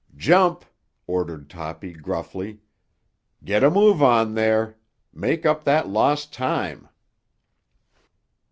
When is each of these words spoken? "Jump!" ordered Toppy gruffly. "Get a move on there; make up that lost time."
"Jump!" 0.17 0.65
ordered 1.05 1.47
Toppy 1.47 1.93
gruffly. 1.93 2.59
"Get 3.43 3.63
a 3.63 3.69
move 3.69 4.01
on 4.01 4.33
there; 4.33 4.79
make 5.13 5.45
up 5.45 5.63
that 5.65 5.89
lost 5.89 6.33
time." 6.33 6.89